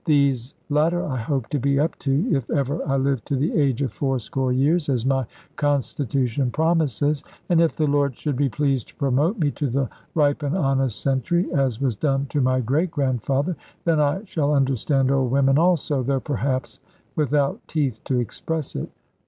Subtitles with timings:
[0.05, 3.83] These latter I hope to be up to, if ever I live to the age
[3.83, 5.27] of fourscore years, as my
[5.57, 7.23] constitution promises.
[7.49, 10.99] And if the Lord should be pleased to promote me to the ripe and honest
[11.03, 16.01] century (as was done to my great grandfather), then I shall understand old women also,
[16.01, 16.79] though perhaps
[17.15, 18.89] without teeth to express it.